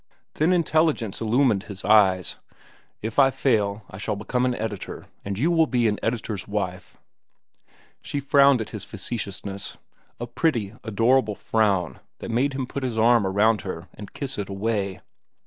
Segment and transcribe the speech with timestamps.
[0.33, 2.37] Then intelligence illumined his eyes.
[3.03, 6.97] "If I fail, I shall become an editor, and you will be an editor's wife."
[8.01, 13.61] She frowned at his facetiousness—a pretty, adorable frown that made him put his arm around
[13.61, 15.01] her and kiss it away.